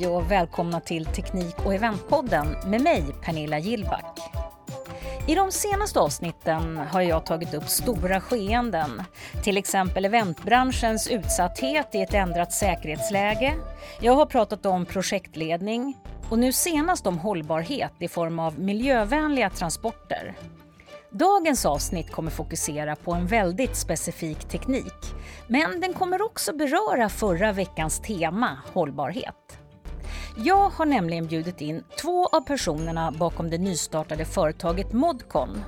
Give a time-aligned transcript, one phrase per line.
[0.00, 4.18] Hej och välkomna till Teknik och eventpodden med mig Pernilla Gillback.
[5.28, 9.02] I de senaste avsnitten har jag tagit upp stora skeenden,
[9.44, 13.54] till exempel eventbranschens utsatthet i ett ändrat säkerhetsläge.
[14.00, 15.96] Jag har pratat om projektledning
[16.30, 20.36] och nu senast om hållbarhet i form av miljövänliga transporter.
[21.10, 25.14] Dagens avsnitt kommer fokusera på en väldigt specifik teknik,
[25.46, 29.59] men den kommer också beröra förra veckans tema, hållbarhet.
[30.36, 35.64] Jag har nämligen bjudit in två av personerna bakom det nystartade företaget Modcon.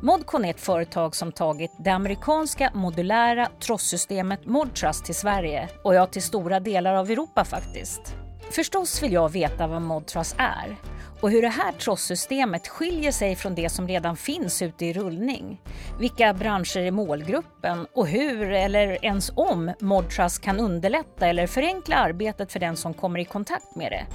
[0.00, 6.06] Modcon är ett företag som tagit det amerikanska modulära trossystemet Modtrust till Sverige och ja,
[6.06, 8.14] till stora delar av Europa faktiskt.
[8.50, 10.76] Förstås vill jag veta vad Modtrust är
[11.24, 15.60] och hur det här trossystemet skiljer sig från det som redan finns ute i rullning.
[15.98, 22.52] Vilka branscher är målgruppen och hur, eller ens om, Modtrust kan underlätta eller förenkla arbetet
[22.52, 24.06] för den som kommer i kontakt med det.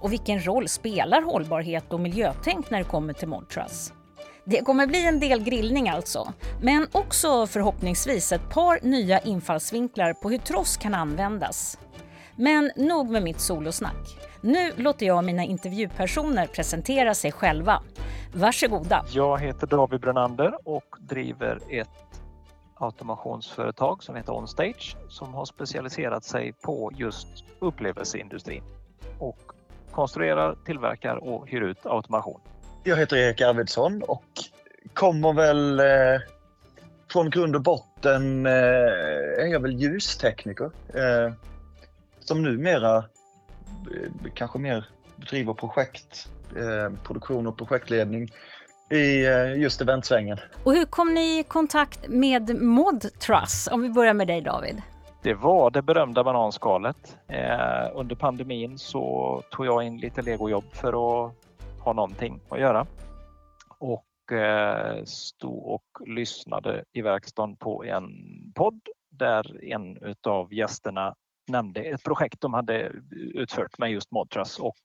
[0.00, 3.92] Och vilken roll spelar hållbarhet och miljötänk när det kommer till Modtrust?
[4.44, 6.32] Det kommer bli en del grillning alltså,
[6.62, 11.78] men också förhoppningsvis ett par nya infallsvinklar på hur tross kan användas.
[12.36, 14.18] Men nog med mitt solosnack.
[14.40, 17.82] Nu låter jag mina intervjupersoner presentera sig själva.
[18.34, 19.04] Varsågoda.
[19.10, 21.88] Jag heter David Brunander och driver ett
[22.74, 28.62] automationsföretag som heter OnStage som har specialiserat sig på just upplevelseindustrin
[29.18, 29.38] och
[29.90, 32.40] konstruerar, tillverkar och hyr ut automation.
[32.84, 34.24] Jag heter Erik Arvidsson och
[34.94, 36.20] kommer väl eh,
[37.12, 38.52] från grund och botten eh,
[39.42, 41.32] är jag väl ljustekniker eh,
[42.28, 43.04] som numera
[43.94, 44.84] Eh, kanske mer
[45.16, 48.28] driver projekt, eh, produktion och projektledning
[48.90, 50.38] i eh, just eventsvängen.
[50.64, 53.68] Och hur kom ni i kontakt med ModTrust?
[53.72, 54.82] Om vi börjar med dig David.
[55.22, 57.16] Det var det berömda bananskalet.
[57.28, 61.34] Eh, under pandemin så tog jag in lite legojobb för att
[61.80, 62.86] ha någonting att göra.
[63.78, 68.10] Och eh, stod och lyssnade i verkstaden på en
[68.54, 71.14] podd där en utav gästerna
[71.48, 72.92] nämnde ett projekt de hade
[73.34, 74.78] utfört med just Modtrus och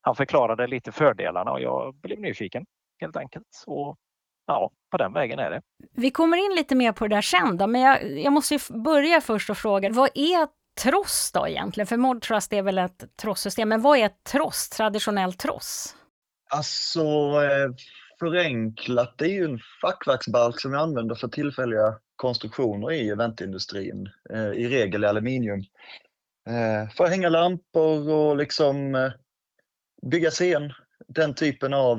[0.00, 2.64] han förklarade lite fördelarna och jag blev nyfiken
[3.00, 3.64] helt enkelt.
[3.66, 3.96] Och
[4.46, 5.62] ja, på den vägen är det.
[5.92, 9.20] Vi kommer in lite mer på det där sen då, men jag, jag måste börja
[9.20, 10.48] först och fråga, vad är
[10.82, 11.86] tross då egentligen?
[11.86, 15.96] För Modtrust är väl ett trossystem, men vad är ett tross, traditionellt tross?
[16.50, 17.02] Alltså
[17.42, 17.70] eh,
[18.20, 24.50] förenklat, det är ju en fackverksbalk som vi använder för tillfälliga konstruktioner i eventindustrin, eh,
[24.52, 25.60] i regel i aluminium.
[26.48, 29.12] Eh, för att hänga lampor och liksom eh,
[30.10, 30.72] bygga scen,
[31.08, 31.96] den typen av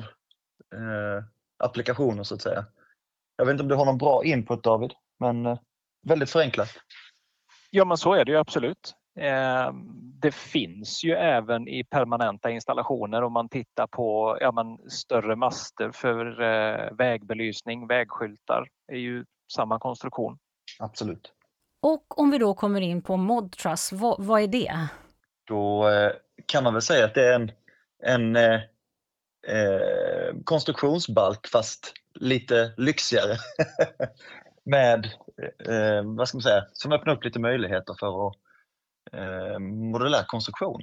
[0.76, 1.24] eh,
[1.64, 2.66] applikationer så att säga.
[3.38, 5.60] Jag vet inte om du har någon bra input David, men eh,
[6.08, 6.70] väldigt förenklat.
[7.70, 8.94] Ja men så är det ju absolut.
[9.20, 9.74] Eh,
[10.22, 15.92] det finns ju även i permanenta installationer om man tittar på ja, men, större master
[15.92, 20.38] för vägbelysning, vägskyltar är ju samma konstruktion.
[20.80, 21.34] Absolut.
[21.82, 24.88] Och om vi då kommer in på Modtrust, vad, vad är det?
[25.48, 26.12] Då eh,
[26.46, 27.52] kan man väl säga att det är en,
[28.04, 28.62] en eh,
[29.48, 33.38] eh, konstruktionsbalk fast lite lyxigare.
[34.64, 35.06] Med,
[35.68, 38.36] eh, vad ska man säga, som öppnar upp lite möjligheter för att,
[39.14, 40.82] eh, modulär konstruktion.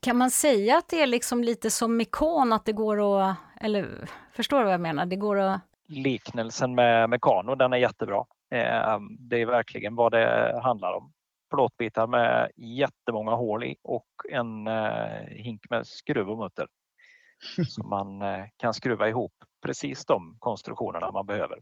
[0.00, 4.08] Kan man säga att det är liksom lite som Mekon, att det går att, eller
[4.32, 5.06] förstår du vad jag menar?
[5.06, 8.24] Det går att liknelsen med Mekano, den är jättebra.
[8.50, 11.12] Eh, det är verkligen vad det handlar om.
[11.50, 16.66] Plåtbitar med jättemånga hål i och en eh, hink med skruv och mutter.
[17.68, 19.32] Så man eh, kan skruva ihop
[19.66, 21.58] precis de konstruktionerna man behöver.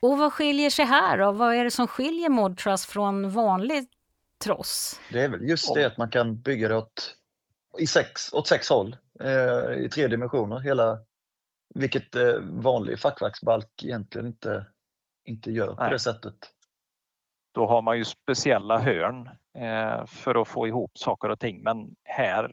[0.00, 1.32] Och vad skiljer sig här då?
[1.32, 3.88] Vad är det som skiljer Modtrust från vanlig
[4.44, 5.00] tross?
[5.12, 7.16] Det är väl just det att man kan bygga det åt,
[7.78, 10.58] i sex, åt sex håll eh, i tre dimensioner.
[10.58, 10.98] Hela,
[11.74, 14.66] vilket eh, vanlig fackverksbalk egentligen inte,
[15.24, 15.76] inte gör Nej.
[15.76, 16.34] på det sättet.
[17.54, 21.94] Då har man ju speciella hörn eh, för att få ihop saker och ting men
[22.04, 22.52] här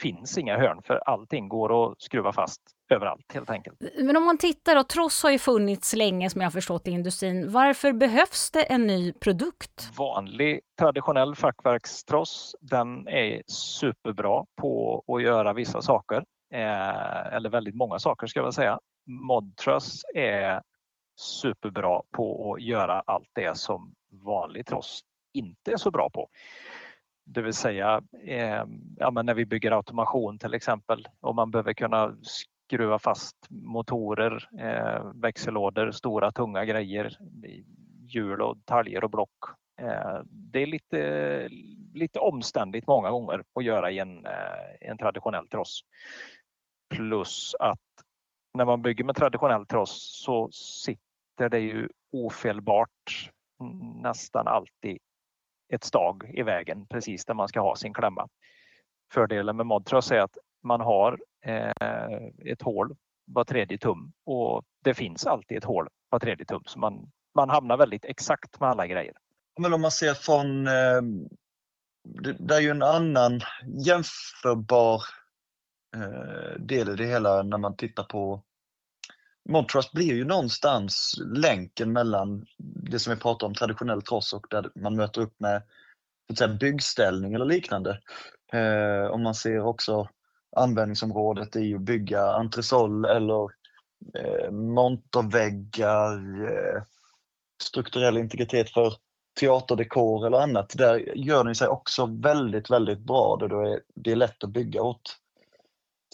[0.00, 3.76] finns inga hörn för allting går att skruva fast överallt helt enkelt.
[3.98, 7.52] Men om man tittar då, Tross har ju funnits länge som jag förstått i industrin.
[7.52, 9.90] Varför behövs det en ny produkt?
[9.98, 16.24] Vanlig traditionell fackverkstross, den är superbra på att göra vissa saker.
[16.54, 18.78] Eh, eller väldigt många saker ska jag säga.
[19.06, 20.62] Modtrust är
[21.16, 23.94] superbra på att göra allt det som
[24.24, 25.00] vanlig tross
[25.32, 26.28] inte är så bra på.
[27.30, 28.64] Det vill säga eh,
[28.96, 35.12] ja, när vi bygger automation till exempel och man behöver kunna skruva fast motorer, eh,
[35.14, 37.18] växellådor, stora tunga grejer,
[38.08, 39.44] hjul och taljer och block.
[39.80, 41.48] Eh, det är lite
[41.94, 45.80] lite omständigt många gånger att göra i en, eh, en traditionell tross.
[46.94, 47.78] Plus att
[48.54, 53.30] när man bygger med traditionell tross så sitter det ju ofelbart
[53.60, 54.98] mm, nästan alltid
[55.68, 58.28] ett stag i vägen precis där man ska ha sin klämma.
[59.12, 64.94] Fördelen med modtross är att man har eh, ett hål var tredje tum och det
[64.94, 68.86] finns alltid ett hål var tredje tum så man, man hamnar väldigt exakt med alla
[68.86, 69.14] grejer.
[69.60, 71.02] Men om man ser från, eh,
[72.22, 73.40] det, det är ju en annan
[73.86, 75.02] jämförbar
[75.96, 78.42] eh, del i det hela när man tittar på
[79.48, 84.70] Montrust blir ju någonstans länken mellan det som vi pratar om traditionell tross och där
[84.74, 85.62] man möter upp med
[86.38, 88.00] säga, byggställning eller liknande.
[88.52, 90.08] Eh, om man ser också
[90.56, 93.42] användningsområdet i att bygga entresol eller
[94.14, 96.82] eh, monterväggar, eh,
[97.62, 98.92] strukturell integritet för
[99.40, 100.74] teaterdekor eller annat.
[100.78, 104.50] Där gör den sig också väldigt, väldigt bra då det är, det är lätt att
[104.50, 105.16] bygga åt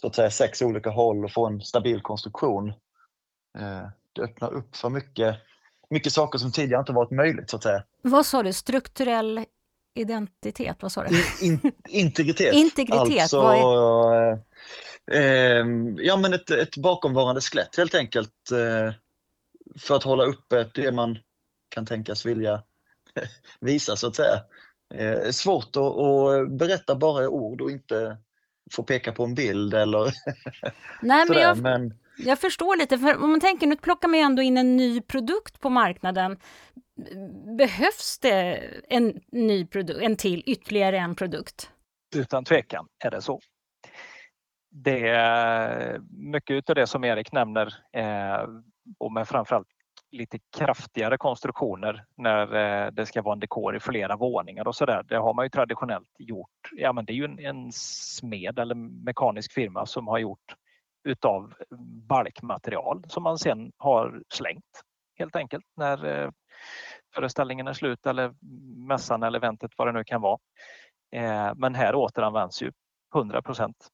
[0.00, 2.72] så att säga sex olika håll och få en stabil konstruktion.
[3.58, 5.36] Eh, det öppnar upp för mycket,
[5.90, 7.84] mycket saker som tidigare inte varit möjligt så att säga.
[8.02, 8.52] Vad sa du?
[8.52, 9.44] Strukturell
[9.94, 10.76] identitet?
[10.80, 11.08] Vad sa du?
[11.46, 12.54] In, in, integritet.
[12.54, 14.32] integritet, alltså, är...
[15.12, 15.66] eh,
[15.96, 18.50] ja men ett, ett bakomvarande skelett helt enkelt.
[18.52, 18.94] Eh,
[19.78, 21.18] för att hålla uppe det man
[21.68, 22.62] kan tänkas vilja
[23.60, 24.40] visa så att säga.
[24.94, 28.16] Eh, svårt att, att, berätta bara i ord och inte
[28.72, 30.04] få peka på en bild eller
[31.02, 34.24] Nej, men jag, men jag förstår lite, för om man tänker nu plockar man ju
[34.24, 36.38] ändå in en ny produkt på marknaden.
[37.58, 41.70] Behövs det en ny produkt, en till, ytterligare en produkt?
[42.16, 43.40] Utan tvekan är det så.
[44.70, 48.48] Det är mycket av det som Erik nämner eh,
[48.98, 49.68] och med framförallt
[50.10, 55.02] lite kraftigare konstruktioner när eh, det ska vara en dekor i flera våningar och sådär.
[55.08, 56.70] Det har man ju traditionellt gjort.
[56.72, 58.74] Ja, men det är ju en, en smed eller
[59.04, 60.54] mekanisk firma som har gjort
[61.04, 61.54] utav
[62.08, 64.82] balkmaterial som man sen har slängt
[65.18, 66.30] helt enkelt när eh,
[67.14, 68.34] föreställningen är slut eller
[68.88, 70.38] mässan eller eventet vad det nu kan vara.
[71.16, 72.72] Eh, men här återanvänds ju
[73.14, 73.88] 100 procent.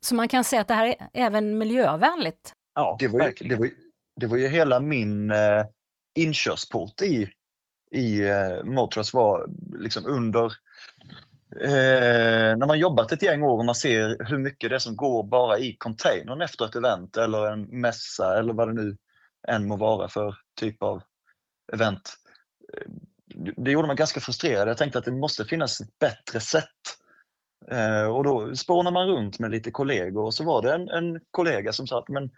[0.00, 2.52] Så man kan säga att det här är även miljövänligt?
[2.74, 3.74] Ja, det var ju, det var ju,
[4.20, 5.64] det var ju hela min eh,
[6.18, 7.30] inkörsport i,
[7.94, 8.22] i
[8.64, 9.46] Motors var
[9.78, 10.52] liksom under
[11.60, 14.96] Eh, när man jobbat ett gäng år och man ser hur mycket det är som
[14.96, 18.96] går bara i containern efter ett event eller en mässa eller vad det nu
[19.48, 21.02] än må vara för typ av
[21.72, 22.14] event.
[22.74, 22.90] Eh,
[23.56, 24.68] det gjorde mig ganska frustrerad.
[24.68, 26.66] Jag tänkte att det måste finnas ett bättre sätt.
[27.70, 31.20] Eh, och då spånar man runt med lite kollegor och så var det en, en
[31.30, 32.30] kollega som sa att men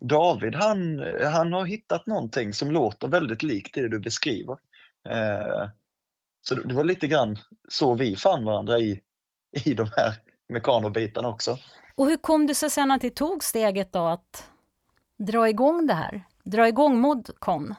[0.00, 4.56] David han, han har hittat någonting som låter väldigt likt det du beskriver.
[5.08, 5.68] Eh,
[6.48, 7.38] så det var lite grann
[7.68, 9.00] så vi fann varandra i,
[9.64, 10.14] i de här
[10.48, 11.58] mekanobitarna också.
[11.94, 14.50] Och hur kom det sig sen att det tog steget då att
[15.18, 16.24] dra igång det här?
[16.44, 17.74] Dra igång Modcon?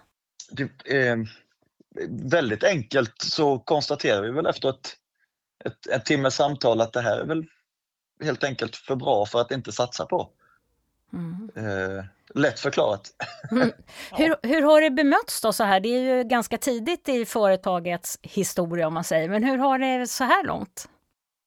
[0.52, 1.18] Det, eh,
[2.10, 4.96] väldigt enkelt så konstaterar vi väl efter ett,
[5.66, 7.46] ett, ett timmes samtal att det här är väl
[8.24, 10.30] helt enkelt för bra för att inte satsa på.
[11.14, 11.50] Mm.
[11.56, 12.06] Eh,
[12.36, 13.10] lätt förklarat.
[13.52, 13.72] Mm.
[14.12, 15.80] Hur, hur har det bemötts då så här?
[15.80, 20.08] Det är ju ganska tidigt i företagets historia om man säger, men hur har det
[20.08, 20.90] så här långt?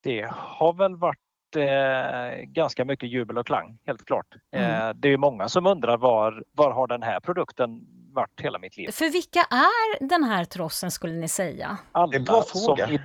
[0.03, 1.19] Det har väl varit
[1.57, 4.27] eh, ganska mycket jubel och klang, helt klart.
[4.53, 4.71] Mm.
[4.71, 7.81] Eh, det är många som undrar var, var har den här produkten
[8.13, 8.91] varit hela mitt liv?
[8.91, 11.79] För vilka är den här trossen skulle ni säga?
[11.93, 12.91] Alla det är en bra fråga.
[12.91, 13.01] I,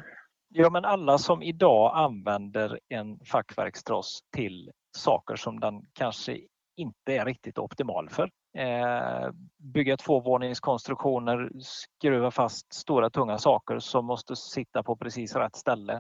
[0.50, 6.40] ja, men alla som idag använder en fackverkstross till saker som den kanske
[6.76, 8.30] inte är riktigt optimal för.
[8.58, 15.94] Eh, bygga tvåvåningskonstruktioner, skruva fast stora tunga saker som måste sitta på precis rätt ställe.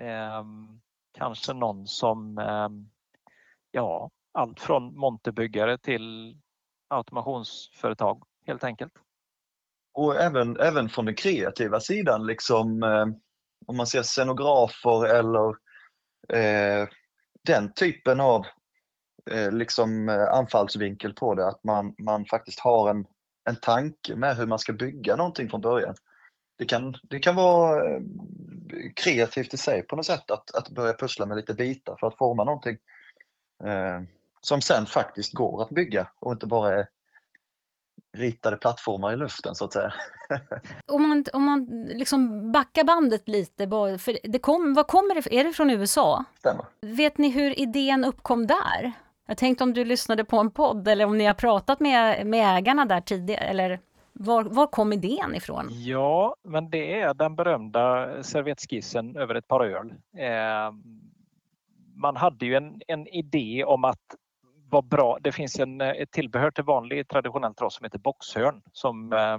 [0.00, 0.44] Eh,
[1.18, 2.68] kanske någon som, eh,
[3.70, 6.38] ja, allt från monterbyggare till
[6.88, 8.92] automationsföretag helt enkelt.
[9.94, 13.06] Och även, även från den kreativa sidan, liksom, eh,
[13.66, 15.48] om man ser scenografer eller
[16.28, 16.88] eh,
[17.46, 18.46] den typen av
[19.30, 21.46] eh, liksom, eh, anfallsvinkel på det.
[21.46, 23.06] Att man, man faktiskt har en,
[23.48, 25.94] en tanke med hur man ska bygga någonting från början.
[26.58, 28.00] Det kan, det kan vara eh,
[28.96, 32.18] kreativt i sig på något sätt att, att börja pussla med lite bitar för att
[32.18, 32.76] forma någonting
[33.64, 34.02] eh,
[34.40, 36.88] som sen faktiskt går att bygga och inte bara är
[38.14, 39.94] ritade plattformar i luften så att säga.
[40.86, 43.68] om man, om man liksom backar bandet lite,
[43.98, 46.24] för det kom, vad kommer det Är det från USA?
[46.38, 46.64] Stämmer.
[46.80, 48.92] Vet ni hur idén uppkom där?
[49.26, 52.56] Jag tänkte om du lyssnade på en podd eller om ni har pratat med, med
[52.58, 53.80] ägarna där tidigare eller
[54.12, 55.68] Var, var kom idén ifrån?
[55.70, 59.94] Ja, men det är den berömda servettskissen över ett par öl.
[60.16, 60.72] Eh,
[61.96, 64.14] man hade ju en, en idé om att
[64.74, 69.12] vad bra, det finns en, ett tillbehör till vanlig traditionell tross som heter boxhörn som
[69.12, 69.38] eh,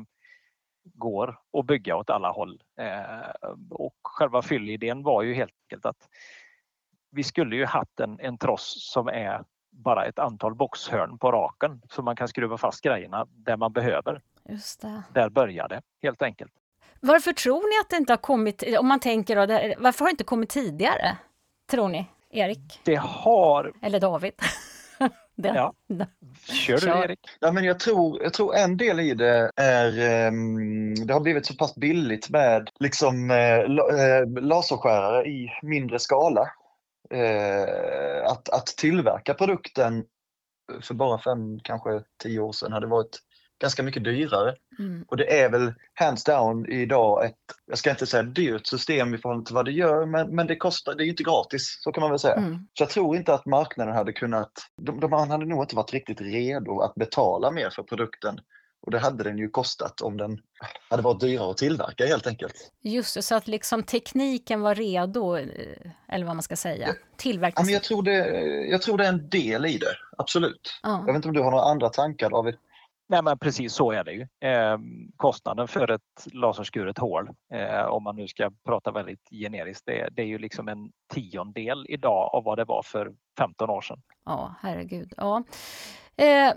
[0.84, 2.62] går att bygga åt alla håll.
[2.80, 6.10] Eh, och själva fyllidén var ju helt enkelt att
[7.12, 11.82] vi skulle ju haft en, en tross som är bara ett antal boxhörn på raken
[11.90, 14.22] så man kan skruva fast grejerna där man behöver.
[14.50, 15.04] Just det.
[15.14, 16.52] Där började helt enkelt.
[17.00, 19.42] Varför tror ni att det inte har kommit, om man tänker då,
[19.84, 21.18] varför har det inte kommit tidigare?
[21.72, 22.80] Tror ni, Erik?
[22.84, 23.74] Det har...
[23.82, 24.34] Eller David?
[25.36, 25.56] Den.
[25.56, 25.74] Ja.
[26.48, 27.20] Kör du Erik.
[27.40, 31.46] Ja, men jag, tror, jag tror en del i det är um, det har blivit
[31.46, 36.42] så pass billigt med liksom, uh, laserskärare i mindre skala.
[37.14, 40.06] Uh, att, att tillverka produkten
[40.82, 43.20] för bara fem, kanske tio år sedan hade varit
[43.62, 44.56] ganska mycket dyrare.
[44.80, 45.06] Mm.
[45.08, 47.36] Och det är väl hands down idag ett,
[47.66, 50.56] jag ska inte säga dyrt system i förhållande till vad det gör, men, men det
[50.56, 52.36] kostar, det är inte gratis, så kan man väl säga.
[52.36, 52.68] Mm.
[52.74, 56.22] Så jag tror inte att marknaden hade kunnat, de, de hade nog inte varit riktigt
[56.22, 58.40] redo att betala mer för produkten.
[58.86, 60.40] Och det hade den ju kostat om den
[60.90, 62.72] hade varit dyrare att tillverka helt enkelt.
[62.82, 65.48] Just det, så att liksom tekniken var redo, eh,
[66.10, 67.60] eller vad man ska säga, tillverkas.
[67.60, 68.18] Ja, men jag, tror det,
[68.70, 70.80] jag tror det är en del i det, absolut.
[70.84, 70.90] Ja.
[70.90, 72.56] Jag vet inte om du har några andra tankar David?
[73.08, 74.22] Nej men precis så är det ju.
[74.50, 74.78] Eh,
[75.16, 80.22] kostnaden för ett laserskuret hål, eh, om man nu ska prata väldigt generiskt, det, det,
[80.22, 84.02] är ju liksom en tiondel idag av vad det var för 15 år sedan.
[84.26, 85.14] Ja, herregud.
[85.18, 85.44] Ja.
[86.18, 86.54] Eh,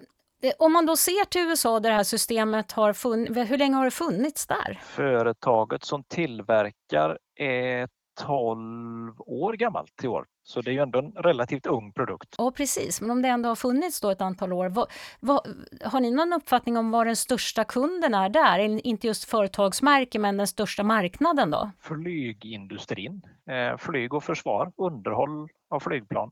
[0.59, 3.85] om man då ser till USA där det här systemet har funnits, hur länge har
[3.85, 4.81] det funnits där?
[4.83, 7.89] Företaget som tillverkar är
[8.27, 10.27] 12 år gammalt i år.
[10.43, 12.35] Så det är ju ändå en relativt ung produkt.
[12.39, 13.01] Ja, precis.
[13.01, 15.41] Men om det ändå har funnits då ett antal år, vad, vad,
[15.85, 18.59] har ni någon uppfattning om vad den största kunden är där?
[18.59, 21.71] Inte just företagsmärke, men den största marknaden då?
[21.81, 23.23] Flygindustrin.
[23.51, 26.31] Eh, flyg och försvar, underhåll av flygplan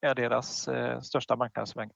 [0.00, 1.92] är deras eh, största marknadsmängd.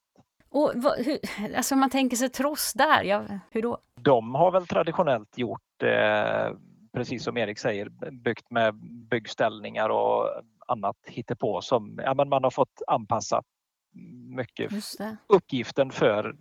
[0.51, 1.19] Och vad, hur,
[1.57, 3.77] alltså man tänker sig tross där, ja, hur då?
[3.95, 6.51] De har väl traditionellt gjort eh,
[6.93, 8.75] precis som Erik säger, byggt med
[9.09, 10.29] byggställningar och
[10.67, 13.43] annat hittepå som ja, men man har fått anpassa
[14.35, 14.71] mycket
[15.27, 16.35] uppgiften för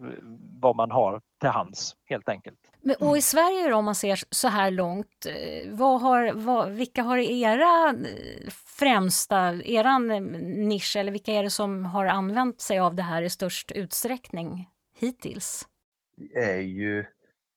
[0.61, 2.59] vad man har till hands helt enkelt.
[2.81, 6.71] Men, och i Sverige då, om man ser så här långt, eh, vad har, vad,
[6.71, 12.61] vilka har era eh, främsta, eran eh, nisch eller vilka är det som har använt
[12.61, 15.69] sig av det här i störst utsträckning hittills?
[16.17, 17.05] Vi är ju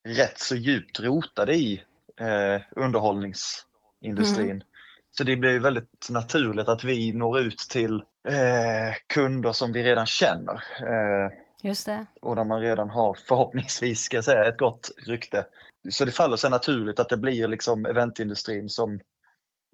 [0.07, 1.83] rätt så djupt rotade i
[2.21, 4.51] eh, underhållningsindustrin.
[4.51, 4.63] Mm.
[5.11, 7.95] Så det blir väldigt naturligt att vi når ut till
[8.27, 10.53] eh, kunder som vi redan känner.
[10.81, 11.31] Eh,
[11.63, 12.05] Just det.
[12.21, 15.45] Och där man redan har förhoppningsvis ska säga, ett gott rykte.
[15.89, 18.99] Så det faller sig naturligt att det blir liksom eventindustrin som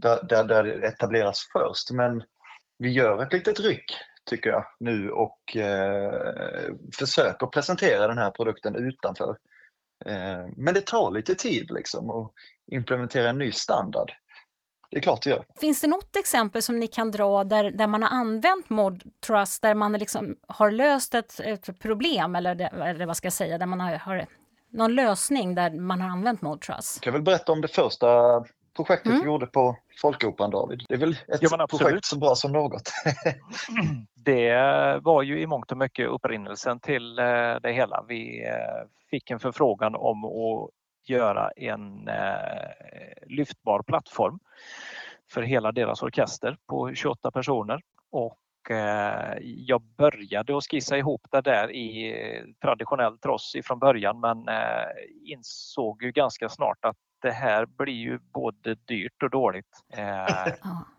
[0.01, 1.91] där, där, där det etableras först.
[1.91, 2.23] Men
[2.77, 3.91] vi gör ett litet ryck
[4.29, 9.37] tycker jag nu och eh, försöker presentera den här produkten utanför
[10.55, 12.31] men det tar lite tid liksom att
[12.71, 14.11] implementera en ny standard.
[14.89, 15.45] Det är klart det gör.
[15.59, 19.61] Finns det något exempel som ni kan dra där, där man har använt Mod Trust,
[19.61, 23.65] där man liksom har löst ett, ett problem eller, eller vad ska jag säga, där
[23.65, 24.25] man har, har
[24.69, 26.95] någon lösning där man har använt Mod Trust?
[26.95, 28.07] Jag kan väl berätta om det första
[28.77, 29.19] projektet mm.
[29.19, 30.83] vi gjorde på Folkoperan, David.
[30.89, 32.91] Det är väl ett ja, projekt så bra som något.
[34.15, 34.53] det
[35.03, 38.05] var ju i mångt och mycket upprinnelsen till eh, det hela.
[38.07, 40.69] Vi eh, fick en förfrågan om att
[41.09, 44.39] göra en eh, lyftbar plattform
[45.31, 47.81] för hela deras orkester på 28 personer.
[48.11, 48.39] Och
[49.41, 52.15] jag började att skissa ihop det där i
[52.61, 54.45] traditionell tross ifrån början men
[55.23, 59.83] insåg ju ganska snart att det här blir ju både dyrt och dåligt.
[59.93, 60.53] Eh,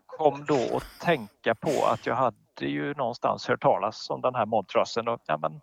[0.05, 4.45] kom då att tänka på att jag hade ju någonstans hört talas om den här
[4.45, 5.61] modtrussen och ja, men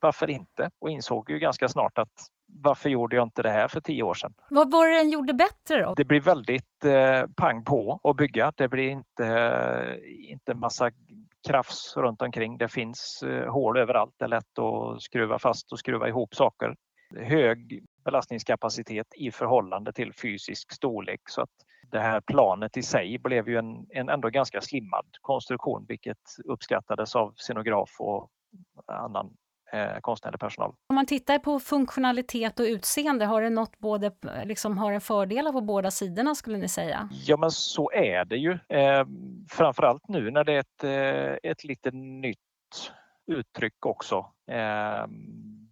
[0.00, 0.70] varför inte?
[0.78, 4.14] Och insåg ju ganska snart att varför gjorde jag inte det här för tio år
[4.14, 4.34] sedan?
[4.50, 5.94] Vad var det den gjorde bättre då?
[5.94, 8.52] Det blir väldigt eh, pang på att bygga.
[8.56, 10.90] Det blir inte, eh, inte massa
[11.48, 12.58] krafs runt omkring.
[12.58, 14.14] Det finns eh, hål överallt.
[14.18, 16.76] Det är lätt att skruva fast och skruva ihop saker.
[17.16, 21.20] Hög belastningskapacitet i förhållande till fysisk storlek.
[21.28, 21.50] Så att
[21.90, 27.16] det här planet i sig blev ju en, en ändå ganska slimmad konstruktion vilket uppskattades
[27.16, 28.30] av scenograf och
[28.86, 29.36] annan
[29.72, 30.74] eh, konstnärlig personal.
[30.86, 34.12] Om man tittar på funktionalitet och utseende, har det något både,
[34.44, 37.08] liksom, har en fördelar på båda sidorna skulle ni säga?
[37.26, 38.58] Ja men så är det ju.
[38.68, 39.06] Eh,
[39.50, 42.38] framförallt nu när det är ett, eh, ett lite nytt
[43.26, 44.16] uttryck också.
[44.50, 45.06] Eh,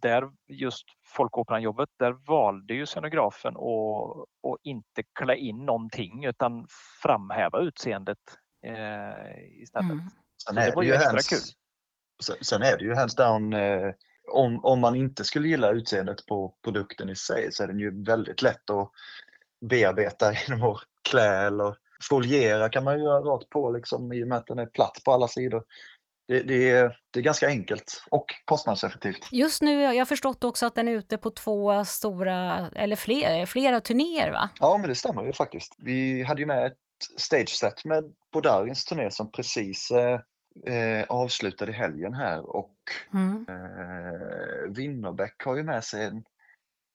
[0.01, 6.67] där just Folkoperan-jobbet, där valde ju scenografen att, att inte klä in någonting utan
[7.03, 8.17] framhäva utseendet
[8.65, 9.91] eh, istället.
[9.91, 10.09] Mm.
[10.47, 11.39] Sen är det, var ju extra hands, kul.
[12.41, 13.93] Sen är det ju hands down eh,
[14.31, 18.03] om, om man inte skulle gilla utseendet på produkten i sig så är den ju
[18.03, 18.91] väldigt lätt att
[19.69, 21.75] bearbeta genom att klä eller
[22.09, 25.11] foliera kan man göra rakt på liksom, i och med att den är platt på
[25.11, 25.63] alla sidor.
[26.27, 29.27] Det, det, är, det är ganska enkelt och kostnadseffektivt.
[29.31, 33.45] Just nu, jag har förstått också att den är ute på två stora, eller fler,
[33.45, 34.49] flera turnéer va?
[34.59, 35.75] Ja, men det stämmer ju faktiskt.
[35.77, 36.77] Vi hade ju med ett
[37.17, 40.19] stage set med Bodarins turné som precis eh,
[40.73, 42.75] eh, avslutade helgen här och
[43.13, 43.45] mm.
[43.49, 46.23] eh, Winnerbäck har ju med sig en,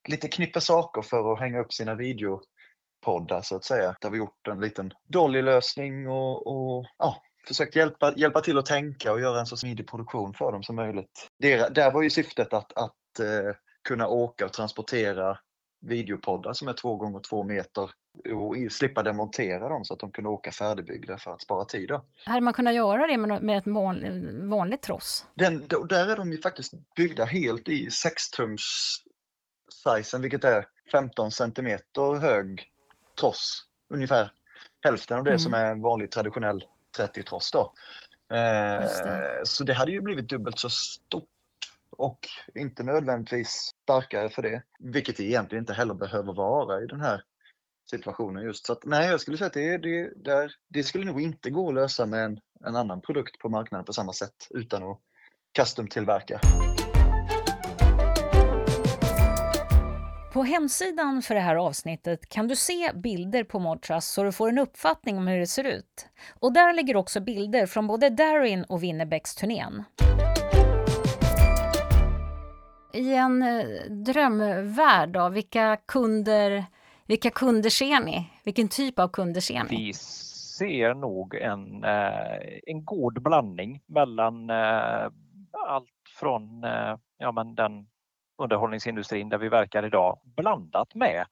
[0.07, 3.95] lite knippe saker för att hänga upp sina videopoddar så att säga.
[4.01, 9.11] Där vi gjort en liten Dolly-lösning och, och ja, försökt hjälpa, hjälpa till att tänka
[9.11, 11.27] och göra en så smidig produktion för dem som möjligt.
[11.39, 13.55] Det, där var ju syftet att, att eh,
[13.87, 15.37] kunna åka och transportera
[15.81, 17.89] videopoddar som är två gånger två meter
[18.33, 21.89] och slippa demontera dem så att de kunde åka färdigbyggda för att spara tid.
[21.89, 22.05] Då.
[22.25, 23.67] Hade man kunnat göra det med, med ett
[24.49, 25.25] vanligt tross?
[25.35, 28.61] Den, där är de ju faktiskt byggda helt i 6-tums
[29.85, 32.63] sizen, vilket är 15 centimeter hög
[33.19, 33.63] tross.
[33.93, 34.31] Ungefär
[34.83, 35.39] hälften av det mm.
[35.39, 36.63] som är en vanlig traditionell
[36.97, 37.51] 30-tross.
[37.51, 37.73] Då.
[38.35, 38.89] Eh,
[39.43, 41.29] så det hade ju blivit dubbelt så stort
[41.89, 42.19] och
[42.55, 44.63] inte nödvändigtvis starkare för det.
[44.79, 47.23] Vilket det egentligen inte heller behöver vara i den här
[47.89, 48.65] situationen just.
[48.65, 51.67] Så att, nej, jag skulle säga att det, det, där, det skulle nog inte gå
[51.67, 54.99] att lösa med en, en annan produkt på marknaden på samma sätt utan att
[55.53, 56.41] custom-tillverka.
[60.37, 64.49] På hemsidan för det här avsnittet kan du se bilder på Modtrust så du får
[64.49, 66.09] en uppfattning om hur det ser ut.
[66.39, 69.83] Och där ligger också bilder från både Darin och Winnerbäcks turnén.
[72.93, 76.65] I en eh, drömvärld, då, vilka kunder
[77.05, 78.29] vilka kunder ser ni?
[78.43, 79.77] Vilken typ av kunder ser ni?
[79.77, 85.11] Vi ser nog en, eh, en god blandning mellan eh,
[85.67, 86.63] allt från
[87.17, 87.87] ja, men den
[88.37, 91.25] underhållningsindustrin där vi verkar idag blandat med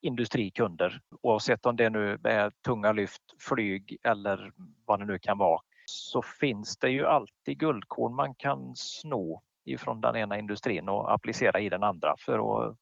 [0.00, 4.52] industrikunder oavsett om det nu är tunga lyft, flyg eller
[4.84, 10.00] vad det nu kan vara så finns det ju alltid guldkorn man kan sno ifrån
[10.00, 12.76] den ena industrin och applicera i den andra för att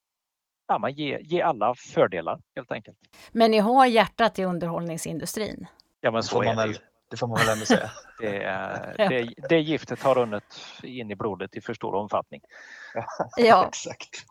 [0.68, 2.98] ja, man ge, ge alla fördelar helt enkelt.
[3.32, 5.66] Men ni har hjärtat i underhållningsindustrin?
[6.00, 6.74] Ja, men så är det ju.
[7.10, 7.90] Det får man väl ändå säga.
[8.18, 12.40] det, det, det giftet har runnit in i blodet i för stor omfattning.
[13.36, 14.24] ja, exakt.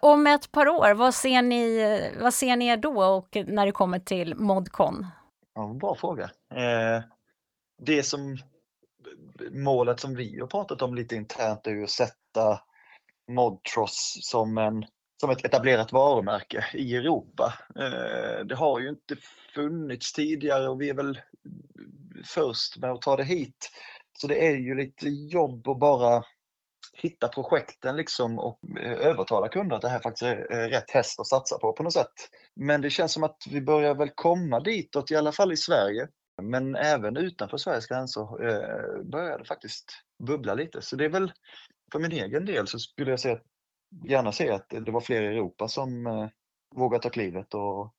[0.00, 3.98] Om ett par år, vad ser ni, vad ser ni då och när det kommer
[3.98, 5.06] till Modcon?
[5.54, 6.30] Ja, bra fråga.
[6.54, 7.02] Eh,
[7.78, 8.38] det som
[9.50, 12.60] målet som vi har pratat om lite internt är ju att sätta
[13.28, 14.84] Modtros som en
[15.22, 17.54] som ett etablerat varumärke i Europa.
[17.76, 19.16] Eh, det har ju inte
[19.54, 21.20] funnits tidigare och vi är väl
[22.26, 23.70] först med att ta det hit.
[24.18, 26.24] Så det är ju lite jobb att bara
[26.92, 31.26] hitta projekten liksom och eh, övertala kunder att det här faktiskt är rätt häst att
[31.26, 32.12] satsa på på något sätt.
[32.54, 36.08] Men det känns som att vi börjar väl komma ditåt, i alla fall i Sverige.
[36.42, 39.84] Men även utanför Sveriges gränser eh, börjar det faktiskt
[40.26, 40.82] bubbla lite.
[40.82, 41.32] Så det är väl
[41.92, 43.38] för min egen del så skulle jag säga
[44.04, 46.28] gärna se att det var fler i Europa som eh,
[46.74, 47.94] vågar ta klivet och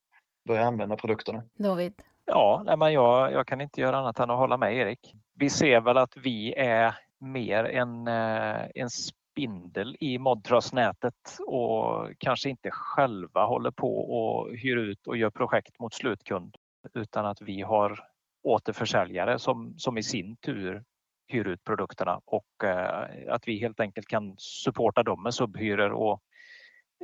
[0.48, 1.44] börja använda produkterna.
[1.60, 1.94] David?
[2.26, 5.16] Ja, nej, men jag, jag kan inte göra annat än att hålla med Erik.
[5.36, 12.50] Vi ser väl att vi är mer en, eh, en spindel i Modtrust-nätet och kanske
[12.50, 16.56] inte själva håller på och hyr ut och gör projekt mot slutkund
[16.94, 18.00] utan att vi har
[18.44, 20.84] återförsäljare som, som i sin tur
[21.28, 26.22] hyr ut produkterna och eh, att vi helt enkelt kan supporta dem med subhyror och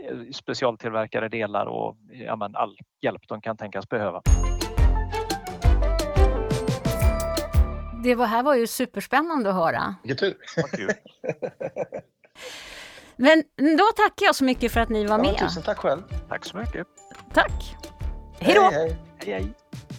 [0.01, 4.21] eh, specialtillverkade delar och ja, men all hjälp de kan tänkas behöva.
[8.03, 9.95] Det var, här var ju superspännande att höra.
[10.03, 10.37] Vilken tur!
[13.15, 13.43] Men
[13.77, 15.33] då tackar jag så mycket för att ni var med.
[15.37, 16.01] Ja, tusen tack själv.
[16.29, 16.87] Tack så mycket.
[17.33, 17.75] Tack.
[18.39, 18.69] Hej då!
[18.71, 19.33] Hej, hej.
[19.33, 19.53] hej,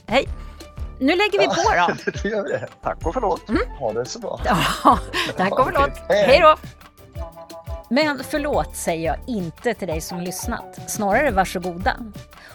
[0.06, 0.28] hej.
[1.00, 2.10] Nu lägger vi på då.
[2.22, 2.66] det gör vi.
[2.82, 3.48] Tack och förlåt.
[3.48, 3.62] Mm.
[3.78, 4.40] Ha det så bra.
[4.44, 4.58] Ja,
[5.36, 5.98] tack och förlåt.
[6.08, 6.56] Hej då.
[7.90, 10.90] Men förlåt säger jag inte till dig som lyssnat.
[10.90, 11.96] Snarare varsågoda.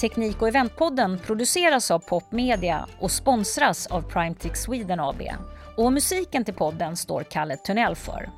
[0.01, 5.21] Teknik och eventpodden produceras av Popmedia och sponsras av Primetech Sweden AB.
[5.77, 8.29] Och musiken till podden står Kalle Tunnell för.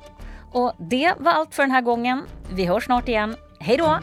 [0.52, 2.22] Och det var allt för den här gången.
[2.52, 3.36] Vi hörs snart igen.
[3.58, 3.98] Hej då!